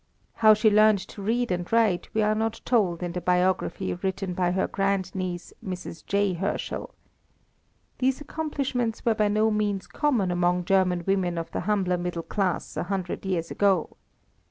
[0.37, 4.33] How she learned to read and write we are not told in the biography written
[4.33, 6.03] by her grand niece, Mrs.
[6.07, 6.33] J.
[6.33, 6.95] Herschel.
[7.99, 12.75] These accomplishments were by no means common among German women of the humbler middle class
[12.75, 13.95] a hundred years ago.